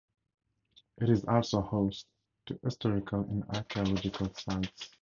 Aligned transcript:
It 0.97 1.11
is 1.11 1.25
also 1.25 1.61
host 1.61 2.07
to 2.47 2.59
historical 2.63 3.19
and 3.19 3.43
archaeological 3.55 4.33
sites. 4.33 4.89